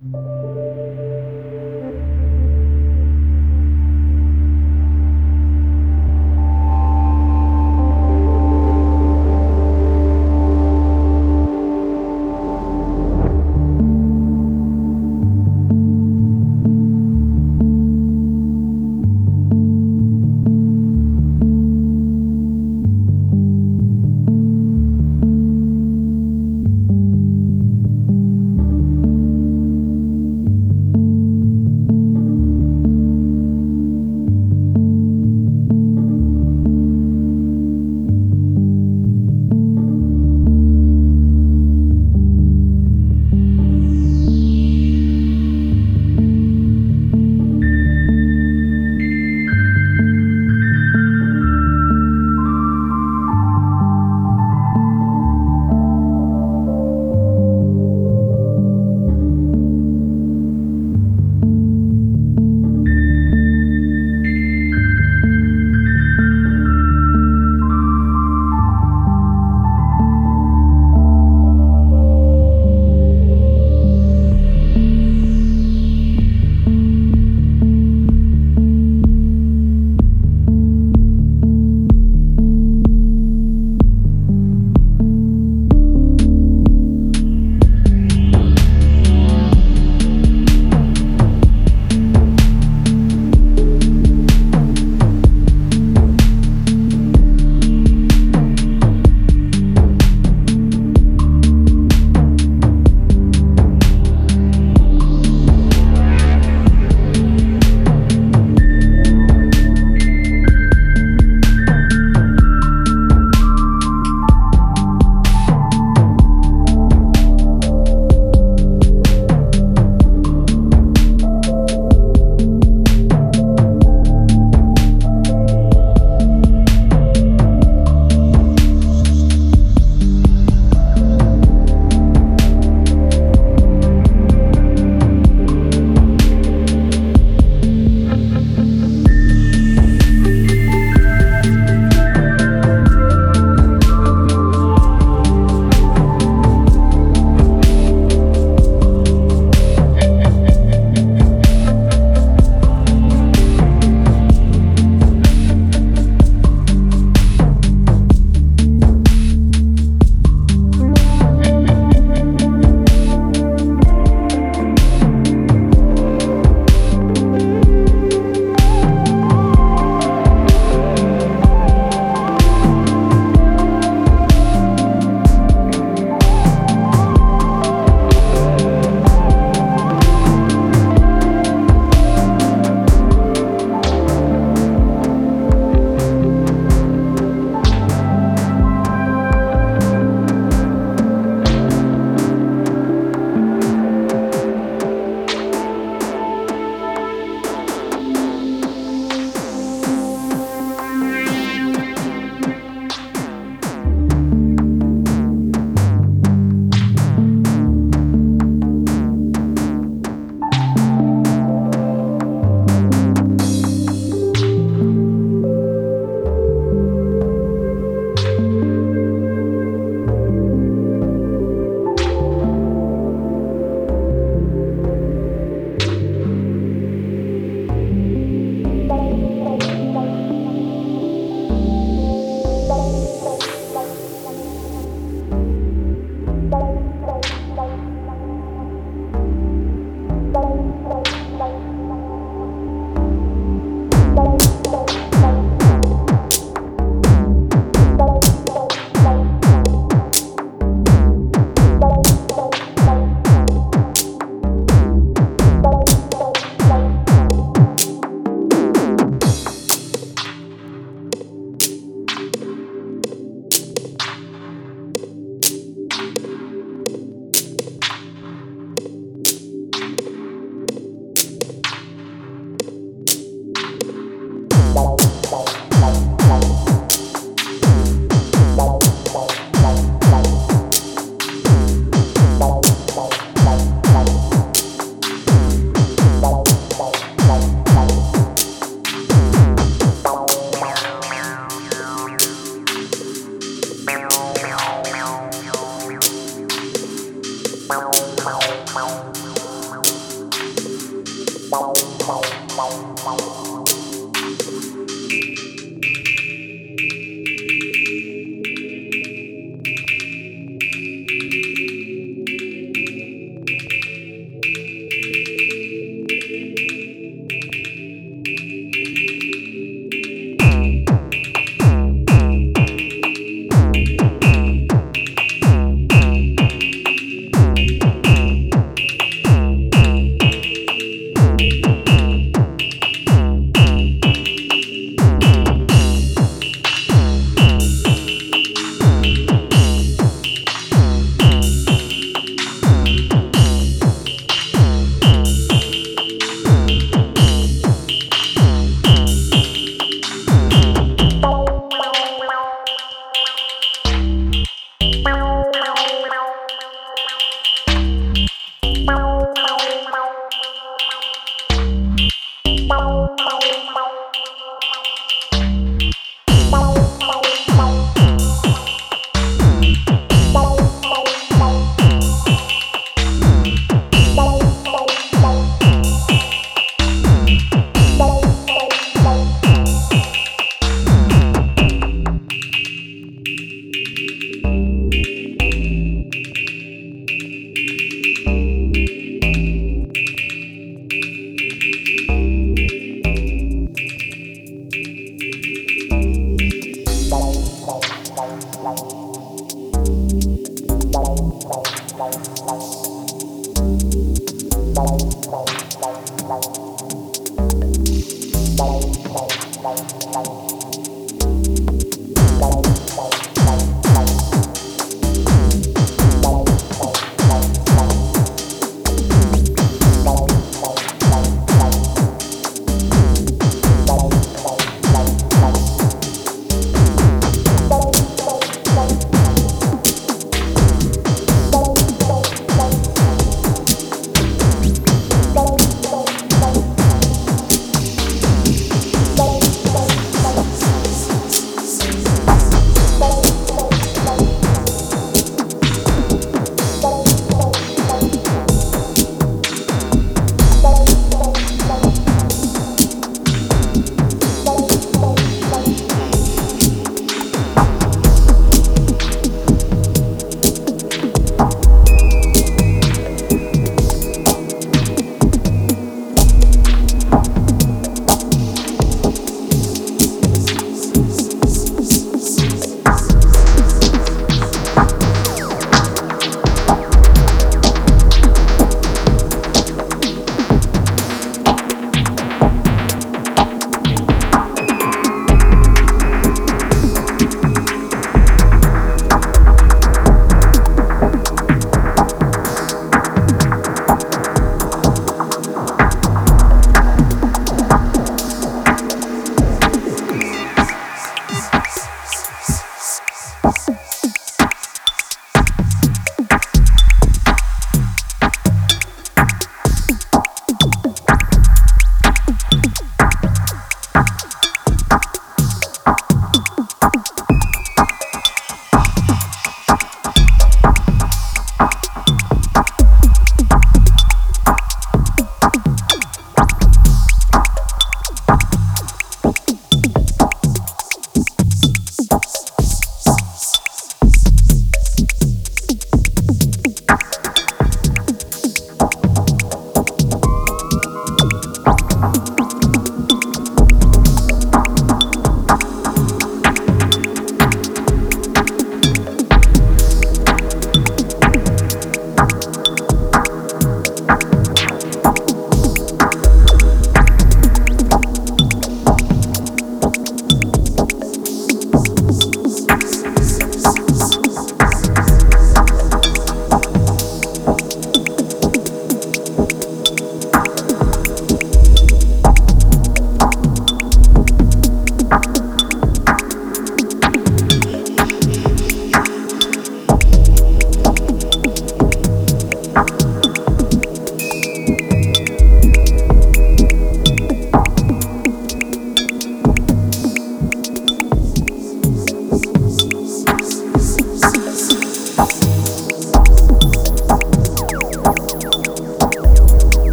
[0.00, 1.13] you